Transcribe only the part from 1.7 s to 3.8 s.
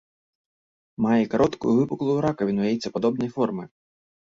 выпуклую ракавіну яйцападобнай формы.